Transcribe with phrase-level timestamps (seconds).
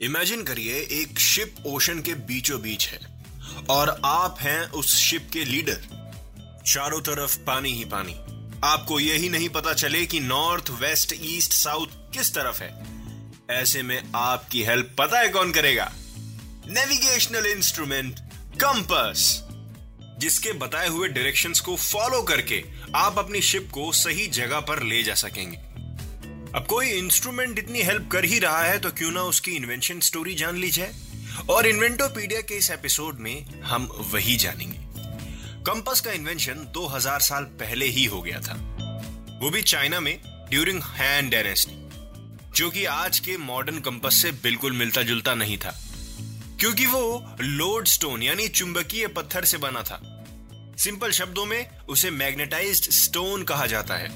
[0.00, 3.22] Imagine करिए एक ship ocean के बीचों बीच है,
[3.70, 5.78] और आप हैं उस शिप के लीडर
[6.66, 8.14] चारों तरफ़ पानी ही पानी।
[8.64, 12.86] आपको यही नहीं पता चले कि नॉर्थ वेस्ट ईस्ट साउथ किस तरफ़ है।
[13.50, 15.92] ऐसे में आपकी हेल्प पता है कौन करेगा?
[16.68, 18.20] नेविगेशनल इंस्ट्रूमेंट
[18.54, 19.45] कंपास
[20.18, 22.64] जिसके बताए हुए डायरेक्शंस को फॉलो करके
[22.94, 25.56] आप अपनी शिप को सही जगह पर ले जा सकेंगे।
[26.54, 30.34] अब कोई इंस्ट्रूमेंट इतनी हेल्प कर ही रहा है तो क्यों ना उसकी इन्वेंशन स्टोरी
[30.34, 30.94] जान ली जाए
[31.50, 34.78] और इन्वेंटोपीडिया के इस एपिसोड में हम वही जानेंगे।
[35.62, 38.54] कंपास का इन्वेंशन 2000 साल पहले ही हो गया था।
[39.42, 40.20] वो भी चाइना में
[40.50, 41.82] ड्यूरिंग हैन डायनेस्टी
[42.56, 45.82] जो कि आज के मॉडर्न कंपास से बिल्कुल मिलता जुलता नहीं था।
[46.60, 50.15] क्योंकि वो लोड स्टोन यानी चुंबकीय पत्थर से बना था।
[50.78, 54.08] सिंपल शब्दों में उसे मैग्नेटाइज्ड स्टोन कहा जाता है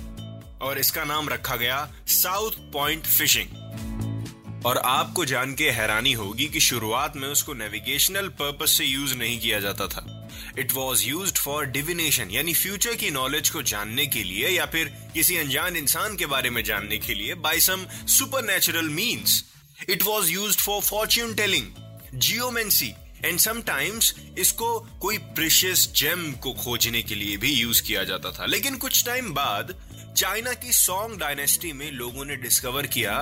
[0.62, 6.60] और इसका नाम रखा गया साउथ पॉइंट फिशिंग। और आपको जान के हैरानी होगी कि
[6.60, 11.66] शुरुआत में उसको नेविगेशनल पर्पस से यूज़ नहीं किया जाता था। It was use for
[11.66, 16.26] divination यानी फ्यूचर की नॉलेज को जानने के लिए या फिर किसी अनजान इंसान के
[16.26, 17.86] बारे में जानने के लिए by some
[18.44, 19.44] supernatural means
[19.88, 21.66] it was use for fortune telling
[22.14, 28.30] geomancy and sometimes इसको कोई प्रेशियस जेम को खोजने के लिए भी यूज़ किया जाता
[28.30, 29.74] था। लेकिन कुछ टाइम बाद
[30.16, 33.14] चाइना की सॉन्ग डायनेस्टी में लोगों ने डिस्कवर किया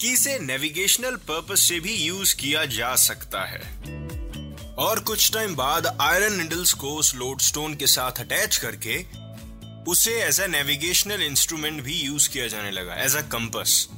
[0.00, 3.60] कि इसे नेविगेशनल पर्पस से भी यूज़ किया जा सकता है।
[4.78, 8.98] और कुछ टाइम बाद आयरन निडल्स को उस लोड स्टोन के साथ अटैच करके
[9.90, 13.88] उसे एज अ नेविगेशनल इंस्ट्रूमेंट भी यूज़ किया जाने लगा एज अ कंपस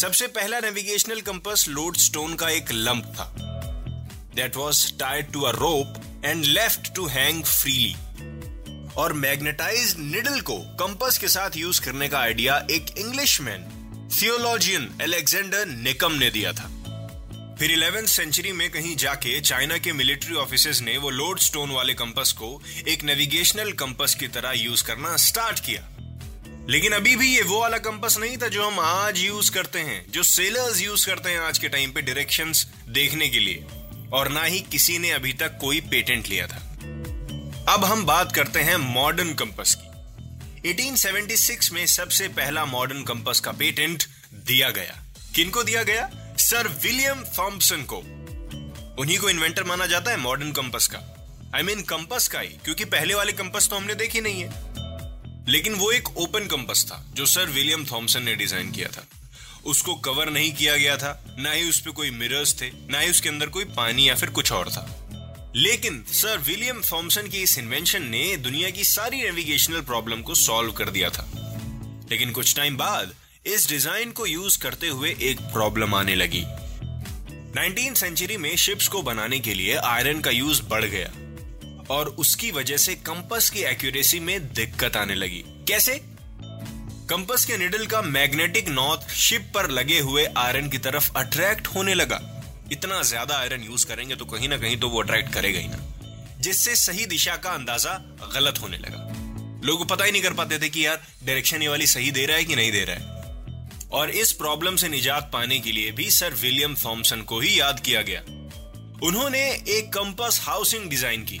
[0.00, 3.49] सबसे पहला नेविगेशनल कंपस लोड स्टोन का एक लंप था।
[4.34, 7.94] That was tied to a rope and left to hang freely
[8.96, 13.68] और मैग्नेटाइज निडल को कंपास के साथ यूज़ करने का आइडिया एक इंग्लिशमैन
[14.20, 16.68] थियोलॉजियन एलेक्सेंडर निकम ने दिया था।
[17.58, 21.94] फिर इलेवेंथ सेंचुरी में कहीं जाके चाइना के मिलिट्री ऑफिसर्स ने वो लोड स्टोन वाले
[21.94, 25.88] कंपास को एक नेविगेशनल कंपास की तरह यूज़ करना स्टार्ट किया।
[26.70, 30.04] लेकिन अभी भी ये वो वाला कंपास नहीं था जो हम आज यूज़ करते हैं,
[30.12, 33.66] जो सेलर्स यूज़ करते हैं आज के टाइम पे डायरेक्शंस देखने के लिए।
[34.12, 36.60] और ना ही किसी ने अभी तक कोई पेटेंट लिया था।
[37.74, 43.52] अब हम बात करते हैं मॉडर्न कंपास की। 1876 में सबसे पहला मॉडर्न कंपास का
[43.52, 44.04] पेटेंट
[44.46, 45.02] दिया गया।
[45.34, 46.10] किनको दिया गया?
[46.38, 47.96] सर विलियम थॉम्पसन को।
[49.02, 50.98] उन्हीं को इन्वेंटर माना जाता है मॉडर्न कंपास का।
[51.54, 54.48] आई मीन कंपास का ही, क्योंकि पहले वाले कंपास तो हमने देखी नहीं है।
[55.48, 59.06] लेकिन वो एक ओपन कंपस था, जो सर विलियम थॉमसन ने डिज़ाइन किया था।
[59.66, 63.10] उसको कवर नहीं किया गया था। ना ही उस पर कोई मिरर्स थे, ना ही
[63.10, 64.96] उसके अंदर कोई पानी या फिर कुछ और था।
[65.56, 70.72] लेकिन सर विलियम थॉमसन की इस इन्वेंशन ने दुनिया की सारी नेविगेशनल प्रॉब्लम को सॉल्व
[70.72, 71.30] कर दिया था।
[72.10, 73.14] लेकिन कुछ टाइम बाद
[73.46, 76.44] इस डिज़ाइन को यूज़ करते हुए एक प्रॉब्लम आने लगी।
[77.56, 81.12] नाइनटीन सेंचुरी में शिप्स को बनाने के लिए आयरन का यूज़ बढ़ गया।
[81.94, 86.09] और उसकी वजह से कंपस की एक्यूरेसी में दिक्कत आने लगी। कैसे?
[87.10, 91.94] कंपस के निडल का मैग्नेटिक नॉर्थ शिप पर लगे हुए आयरन की तरफ़ अट्रैक्ट होने
[91.94, 92.20] लगा।
[92.72, 96.38] इतना ज़्यादा आयरन यूज़ करेंगे तो कहीं ना कहीं तो वो अट्रैक्ट करेगा ही ना।
[96.40, 97.94] जिससे सही दिशा का अंदाज़ा
[98.34, 99.02] गलत होने लगा।
[99.64, 102.36] लोग पता ही नहीं कर पाते थे कि यार, डायरेक्शन ये वाली सही दे रहा
[102.36, 106.10] है कि नहीं दे रहा है। और इस प्रॉब्लम से निजात पाने के लिए भी
[106.12, 108.20] सर विलियम थॉमसन को ही याद किया गया।
[109.02, 111.40] उन्होंने एक कंपस हाउसिंग डिज़ाइन की।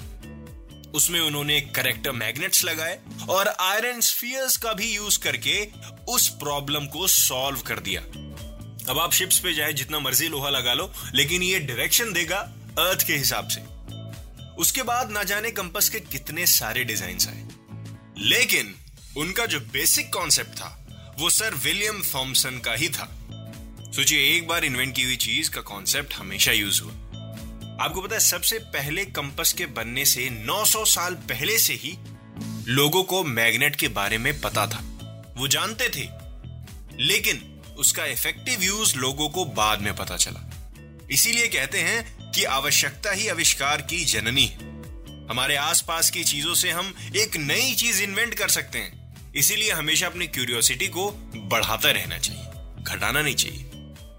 [0.94, 5.68] उसमें उन्होंने करेक्टर मैग्नेट्स लगाए और आयरन स्फीयर्स का भी यूज़ करके
[6.08, 8.00] उस प्रॉब्लम को सॉल्व कर दिया।
[8.90, 12.36] अब आप शिप्स पे जाए, जितना मर्ज़ी लोहा लगा लो, लेकिन ये डायरेक्शन देगा
[12.78, 13.60] अर्थ के हिसाब से।
[14.54, 17.48] उसके बाद ना जाने कंपस के कितने सारे डिज़ाइन आए।
[18.18, 18.74] लेकिन
[19.16, 20.86] उनका जो बेसिक कॉन्सेप्ट था,
[21.18, 23.16] वो सर विलियम थॉमसन का ही था।
[23.96, 26.92] सोचिए, एक बार इन्वेंट की हुई चीज़ का कॉन्सेप्ट हमेशा यूज़ हुआ।
[27.80, 31.96] आपको पता है, सबसे पहले कंपस के बनने से 900 साल पहले से ही
[32.66, 34.80] लोगों को मैग्नेट के बारे में पता था।
[35.36, 36.08] वो जानते थे,
[37.02, 40.50] लेकिन उसका इफ़ेक्टिव यूज़ लोगों को बाद में पता चला।
[41.10, 44.58] इसीलिए कहते हैं कि आवश्यकता ही आविष्कार की जननी है।
[45.28, 50.06] हमारे आसपास की चीज़ों से हम एक नई चीज़ इन्वेंट कर सकते हैं। इसीलिए हमेशा
[50.06, 52.44] अपनी क्यूरियोसिटी को बढ़ाता रहना चाहिए,
[52.82, 53.66] घटाना नहीं चाहिए।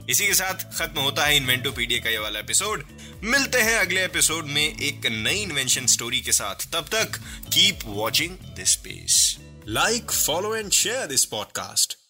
[0.09, 2.85] इसी के साथ खत्म होता है इन्वेंटोपीडिया का ये वाला एपिसोड
[3.23, 7.17] मिलते हैं अगले एपिसोड में एक नई इन्वेंशन स्टोरी के साथ। तब तक
[7.53, 9.37] keep watching this space
[9.67, 12.00] like follow and share this podcast